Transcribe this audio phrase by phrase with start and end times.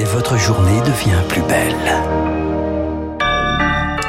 [0.00, 1.74] et votre journée devient plus belle.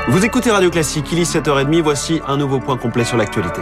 [0.07, 3.61] Vous écoutez Radio Classique, il est 7h30, voici un nouveau point complet sur l'actualité.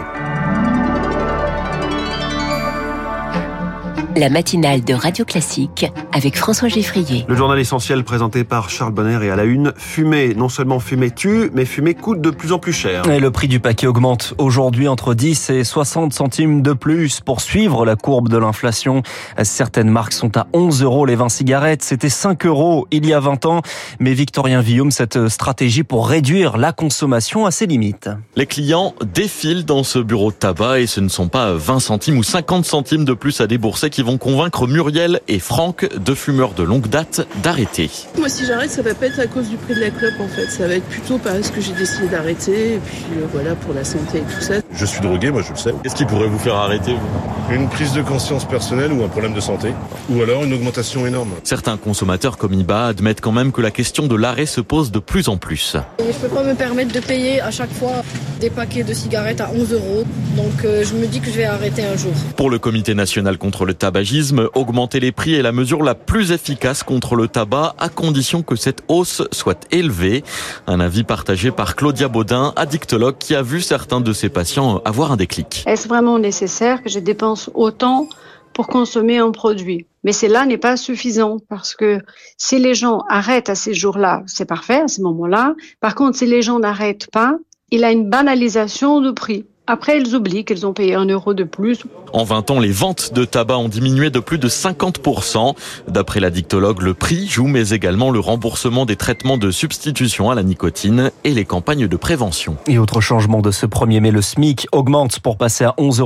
[4.16, 7.24] La matinale de Radio Classique avec François Geffrier.
[7.28, 9.72] Le journal essentiel présenté par Charles Bonner et à la une.
[9.76, 13.08] Fumer, non seulement fumer tue, mais fumer coûte de plus en plus cher.
[13.08, 17.40] Et le prix du paquet augmente aujourd'hui entre 10 et 60 centimes de plus pour
[17.40, 19.02] suivre la courbe de l'inflation.
[19.42, 21.82] Certaines marques sont à 11 euros les 20 cigarettes.
[21.82, 23.62] C'était 5 euros il y a 20 ans.
[24.00, 28.10] Mais Victorien Villaume, cette stratégie pour réduire la consommation a ses limites.
[28.36, 32.18] Les clients défilent dans ce bureau de tabac et ce ne sont pas 20 centimes
[32.18, 36.54] ou 50 centimes de plus à débourser qui vont convaincre Muriel et Franck, deux fumeurs
[36.54, 37.90] de longue date, d'arrêter.
[38.18, 40.28] Moi, si j'arrête, ça va pas être à cause du prix de la clope, en
[40.28, 40.46] fait.
[40.46, 43.84] Ça va être plutôt parce que j'ai décidé d'arrêter, et puis euh, voilà, pour la
[43.84, 44.54] santé et tout ça.
[44.72, 45.74] Je suis drogué, moi, je le sais.
[45.82, 47.54] Qu'est-ce qui pourrait vous faire arrêter, vous?
[47.54, 49.72] Une prise de conscience personnelle ou un problème de santé,
[50.08, 51.30] ou alors une augmentation énorme.
[51.42, 55.00] Certains consommateurs comme Iba admettent quand même que la question de l'arrêt se pose de
[55.00, 55.76] plus en plus.
[55.98, 58.02] Et je peux pas me permettre de payer à chaque fois
[58.40, 60.04] des paquets de cigarettes à 11 euros,
[60.36, 62.12] donc euh, je me dis que je vais arrêter un jour.
[62.36, 66.30] Pour le Comité national contre le tabagisme, augmenter les prix est la mesure la plus
[66.30, 70.22] efficace contre le tabac, à condition que cette hausse soit élevée.
[70.68, 75.10] Un avis partagé par Claudia Baudin, addictologue, qui a vu certains de ses patients avoir
[75.10, 75.64] un déclic.
[75.66, 78.08] Est-ce vraiment nécessaire que je dépense autant
[78.52, 79.86] pour consommer un produit?
[80.04, 81.98] Mais cela n'est pas suffisant parce que
[82.36, 85.56] si les gens arrêtent à ces jours-là, c'est parfait à ce moment-là.
[85.80, 87.34] Par contre, si les gens n'arrêtent pas,
[87.72, 89.46] il a une banalisation de prix.
[89.66, 91.84] Après, elles oublient qu'elles ont payé un euro de plus.
[92.12, 95.54] En 20 ans, les ventes de tabac ont diminué de plus de 50%.
[95.86, 100.34] D'après la dictologue, le prix joue, mais également le remboursement des traitements de substitution à
[100.34, 102.56] la nicotine et les campagnes de prévention.
[102.66, 106.00] Et autre changement de ce 1er mai, le SMIC augmente pour passer à 11,52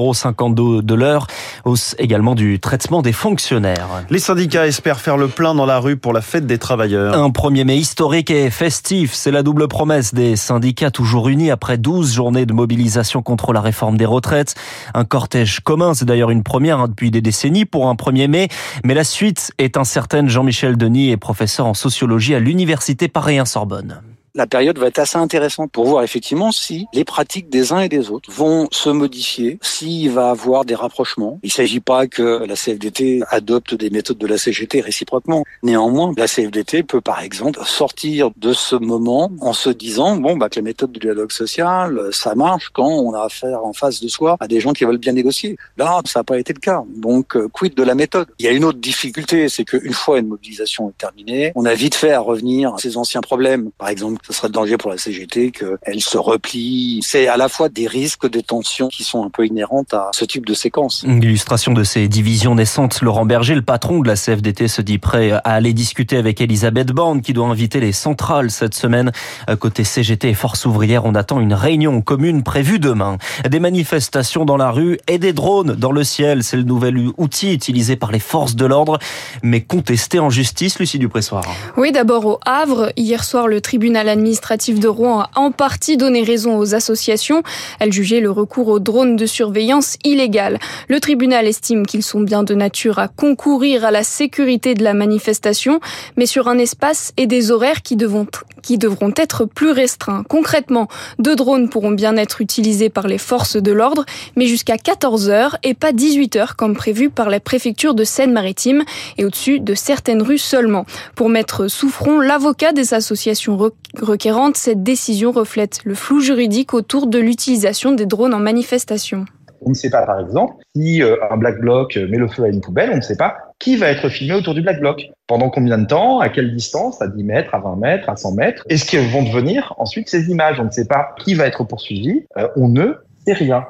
[0.60, 1.26] euros de l'heure.
[1.64, 3.88] Hausse également du traitement des fonctionnaires.
[4.10, 7.16] Les syndicats espèrent faire le plein dans la rue pour la fête des travailleurs.
[7.16, 11.78] Un 1er mai historique et festif, c'est la double promesse des syndicats toujours unis après
[11.78, 14.54] 12 journées de mobilisation contre la réforme des retraites.
[14.92, 18.48] Un cortège commun, c'est d'ailleurs une première hein, depuis des décennies pour un 1er mai.
[18.84, 20.28] Mais la suite est incertaine.
[20.28, 24.02] Jean-Michel Denis est professeur en sociologie à l'université Paris-Sorbonne
[24.36, 27.88] la période va être assez intéressante pour voir effectivement si les pratiques des uns et
[27.88, 31.38] des autres vont se modifier, s'il va avoir des rapprochements.
[31.44, 35.44] Il ne s'agit pas que la CFDT adopte des méthodes de la CGT réciproquement.
[35.62, 40.48] Néanmoins, la CFDT peut par exemple sortir de ce moment en se disant bon bah
[40.48, 44.08] que les méthodes du dialogue social, ça marche quand on a affaire en face de
[44.08, 45.56] soi à des gens qui veulent bien négocier.
[45.76, 46.82] Là, ça n'a pas été le cas.
[46.96, 48.26] Donc euh, quid de la méthode?
[48.40, 51.74] Il y a une autre difficulté, c'est qu'une fois une mobilisation est terminée, on a
[51.74, 53.70] vite fait à revenir à ces anciens problèmes.
[53.78, 57.00] Par exemple, ce serait de danger pour la CGT qu'elle se replie.
[57.02, 60.24] C'est à la fois des risques, des tensions qui sont un peu inhérentes à ce
[60.24, 61.04] type de séquence.
[61.06, 63.02] Une illustration de ces divisions naissantes.
[63.02, 66.92] Laurent Berger, le patron de la CFDT, se dit prêt à aller discuter avec Elisabeth
[66.92, 69.12] Borne, qui doit inviter les centrales cette semaine.
[69.60, 73.18] Côté CGT et Force ouvrière, on attend une réunion commune prévue demain.
[73.48, 76.42] Des manifestations dans la rue et des drones dans le ciel.
[76.42, 78.98] C'est le nouvel outil utilisé par les forces de l'ordre,
[79.42, 81.44] mais contesté en justice, Lucie Dupressoir.
[81.76, 82.90] Oui, d'abord au Havre.
[82.96, 87.42] Hier soir, le tribunal de Rouen a en partie donné raison aux associations.
[87.80, 90.58] Elle jugeait le recours aux drones de surveillance illégal.
[90.88, 94.94] Le tribunal estime qu'ils sont bien de nature à concourir à la sécurité de la
[94.94, 95.80] manifestation,
[96.16, 98.26] mais sur un espace et des horaires qui, devront,
[98.62, 100.24] qui devront être plus restreints.
[100.28, 100.88] Concrètement,
[101.18, 104.04] deux drones pourront bien être utilisés par les forces de l'ordre,
[104.36, 108.84] mais jusqu'à 14 heures et pas 18 heures comme prévu par la préfecture de Seine-Maritime
[109.18, 110.86] et au-dessus de certaines rues seulement.
[111.14, 113.56] Pour mettre sous front l'avocat des associations
[114.04, 119.24] requérante, cette décision reflète le flou juridique autour de l'utilisation des drones en manifestation.
[119.62, 122.48] On ne sait pas, par exemple, si euh, un black bloc met le feu à
[122.48, 125.06] une poubelle, on ne sait pas qui va être filmé autour du black bloc.
[125.26, 128.32] Pendant combien de temps, à quelle distance, à 10 mètres, à 20 mètres, à 100
[128.32, 128.62] mètres?
[128.68, 130.60] Est-ce que vont devenir ensuite ces images?
[130.60, 132.26] On ne sait pas qui va être poursuivi.
[132.36, 132.96] Euh, on ne
[133.32, 133.64] rien.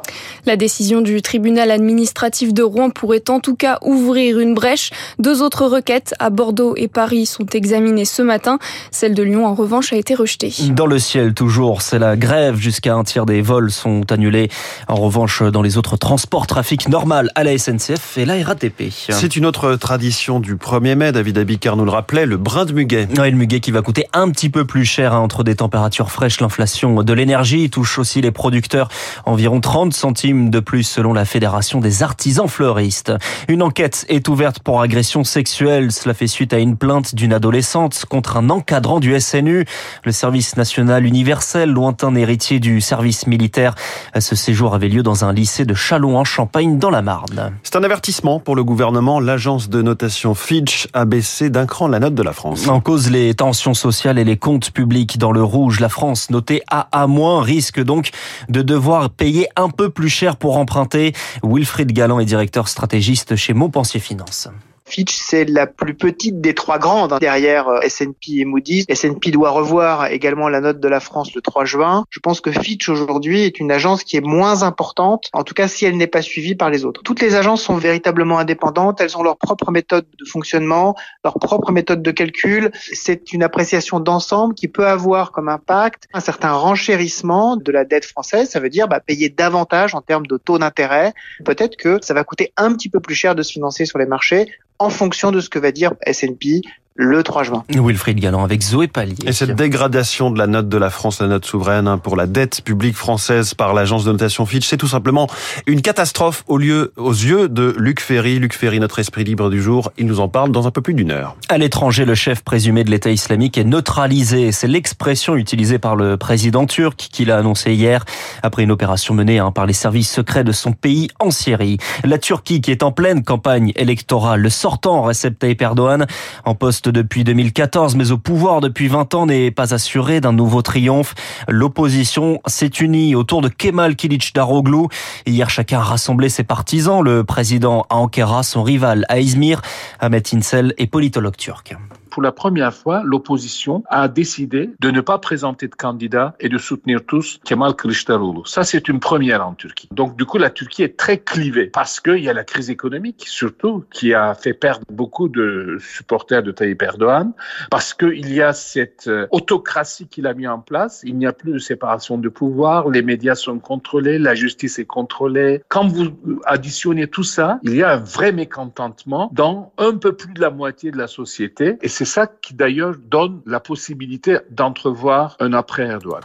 [0.47, 4.91] La décision du tribunal administratif de Rouen pourrait en tout cas ouvrir une brèche.
[5.19, 8.59] Deux autres requêtes à Bordeaux et Paris sont examinées ce matin.
[8.91, 10.53] Celle de Lyon, en revanche, a été rejetée.
[10.71, 12.57] Dans le ciel, toujours, c'est la grève.
[12.57, 14.49] Jusqu'à un tiers des vols sont annulés.
[14.89, 18.91] En revanche, dans les autres transports, trafic normal à la SNCF et la RATP.
[18.91, 21.13] C'est une autre tradition du 1er mai.
[21.13, 23.09] David Abicard nous le rappelait, le brin de muguet.
[23.19, 26.11] Oui, le muguet qui va coûter un petit peu plus cher hein, entre des températures
[26.11, 26.41] fraîches.
[26.41, 28.89] L'inflation de l'énergie touche aussi les producteurs.
[29.25, 33.13] Environ environ 30 centimes de plus selon la Fédération des artisans fleuristes.
[33.47, 35.93] Une enquête est ouverte pour agression sexuelle.
[35.93, 39.67] Cela fait suite à une plainte d'une adolescente contre un encadrant du SNU,
[40.03, 43.75] le service national universel, lointain héritier du service militaire.
[44.19, 47.53] Ce séjour avait lieu dans un lycée de Chalon en Champagne dans la Marne.
[47.65, 49.21] C'est un avertissement pour le gouvernement.
[49.21, 52.67] L'agence de notation Fitch a baissé d'un cran la note de la France.
[52.67, 55.81] En cause les tensions sociales et les comptes publics dans le rouge.
[55.81, 57.09] La France, notée AA-
[57.43, 58.09] risque donc
[58.49, 61.13] de devoir payer un peu plus cher pour emprunter.
[61.43, 64.49] Wilfried Galland est directeur stratégiste chez Montpensier Finance.
[64.87, 68.85] Fitch, c'est la plus petite des trois grandes hein, derrière euh, S&P et Moody's.
[68.89, 72.05] S&P doit revoir également la note de la France le 3 juin.
[72.11, 75.69] Je pense que Fitch aujourd'hui est une agence qui est moins importante, en tout cas
[75.69, 77.03] si elle n'est pas suivie par les autres.
[77.03, 80.95] Toutes les agences sont véritablement indépendantes, elles ont leur propre méthode de fonctionnement,
[81.25, 82.71] leur propre méthode de calcul.
[82.75, 88.05] C'est une appréciation d'ensemble qui peut avoir comme impact un certain renchérissement de la dette
[88.05, 88.51] française.
[88.51, 91.15] Ça veut dire bah, payer davantage en termes de taux d'intérêt.
[91.45, 94.07] Peut-être que ça va coûter un petit peu plus cher de se financer sur les
[94.07, 94.47] marchés
[94.79, 96.63] en fonction de ce que va dire S&P
[96.97, 97.65] le 3 juin.
[97.71, 99.17] Wilfried Galland avec Zoé Pallier.
[99.27, 102.29] Et cette dégradation de la note de la France, la note souveraine hein, pour la
[102.29, 105.29] dette publique française par l'agence de notation Fitch, c'est tout simplement
[105.67, 108.39] une catastrophe au lieu, aux yeux de Luc Ferry.
[108.39, 110.95] Luc Ferry, notre esprit libre du jour, il nous en parle dans un peu plus
[110.95, 111.37] d'une heure.
[111.49, 114.53] À l'étranger, le chef présumé de l'État islamique est neutralisé.
[114.53, 118.05] C'est l'expression utilisée par le président turc qui l'a annoncé hier
[118.45, 121.79] après une opération menée hein, par les services secrets de son pays en Syrie.
[122.05, 126.07] La Turquie qui est en pleine campagne électorale, le sortant Recep Tayyip Erdogan
[126.45, 130.63] en poste depuis 2014, mais au pouvoir depuis 20 ans, n'est pas assuré d'un nouveau
[130.63, 131.15] triomphe.
[131.49, 133.95] L'opposition s'est unie autour de Kemal
[134.35, 134.87] Daroglu.
[135.27, 137.03] Hier, chacun a rassemblé ses partisans.
[137.03, 139.63] Le président à Ankara, son rival à Izmir,
[140.01, 141.75] Ahmet Insel est politologue turc
[142.15, 146.59] pour la première fois, l'opposition a décidé de ne pas présenter de candidat et de
[146.59, 148.43] soutenir tous Kemal Kılıçdaroğlu.
[148.45, 149.89] Ça, c'est une première en Turquie.
[149.91, 153.25] Donc, du coup, la Turquie est très clivée parce qu'il y a la crise économique,
[153.27, 157.33] surtout, qui a fait perdre beaucoup de supporters de Tayyip Erdogan,
[157.69, 161.01] parce qu'il y a cette euh, autocratie qu'il a mis en place.
[161.03, 164.85] Il n'y a plus de séparation de pouvoir, les médias sont contrôlés, la justice est
[164.85, 165.65] contrôlée.
[165.69, 166.13] Quand vous
[166.45, 170.51] additionnez tout ça, il y a un vrai mécontentement dans un peu plus de la
[170.51, 175.55] moitié de la société et c'est c'est ça qui d'ailleurs donne la possibilité d'entrevoir un
[175.55, 176.21] après Erdogan.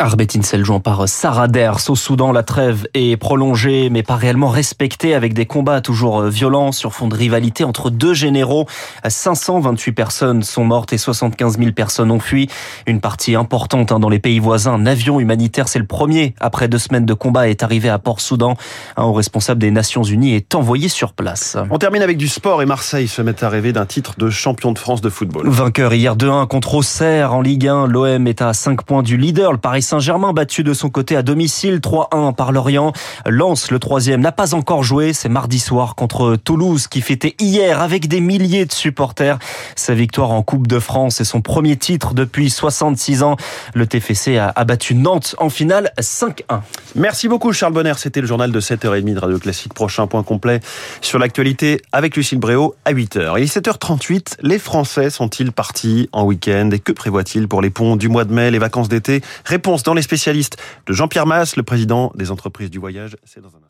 [0.00, 1.90] Arbet Insel jouant par Sarah Ders.
[1.90, 6.72] Au Soudan, la trêve est prolongée, mais pas réellement respectée, avec des combats toujours violents
[6.72, 8.64] sur fond de rivalité entre deux généraux.
[9.06, 12.48] 528 personnes sont mortes et 75 000 personnes ont fui.
[12.86, 14.72] Une partie importante hein, dans les pays voisins.
[14.72, 18.56] Un avion humanitaire, c'est le premier, après deux semaines de combat, est arrivé à Port-Soudan.
[18.96, 21.58] Un haut responsable des Nations Unies est envoyé sur place.
[21.70, 24.72] On termine avec du sport et Marseille se met à rêver d'un titre de champion
[24.72, 25.46] de France de football.
[25.46, 27.86] Vainqueur hier 2-1 contre Auxerre en Ligue 1.
[27.86, 29.52] L'OM est à 5 points du leader.
[29.52, 32.92] Le Paris Saint-Germain battu de son côté à domicile 3-1 par Lorient.
[33.26, 35.12] Lens, le troisième, n'a pas encore joué.
[35.12, 39.40] C'est mardi soir contre Toulouse qui fêtait hier avec des milliers de supporters.
[39.74, 43.34] Sa victoire en Coupe de France et son premier titre depuis 66 ans.
[43.74, 46.60] Le TFC a abattu Nantes en finale 5-1.
[46.94, 47.94] Merci beaucoup Charles Bonner.
[47.96, 49.74] C'était le journal de 7h30 de Radio Classique.
[49.74, 50.60] Prochain point complet
[51.00, 53.32] sur l'actualité avec Lucille Bréau à 8h.
[53.38, 54.36] Il est 7h38.
[54.42, 56.70] Les Français sont-ils partis en week-end?
[56.70, 59.20] Et que prévoit-il pour les ponts du mois de mai, les vacances d'été?
[59.44, 60.56] Réponse dans les spécialistes
[60.86, 63.16] de Jean-Pierre Masse, le président des entreprises du voyage.
[63.24, 63.69] C'est dans un.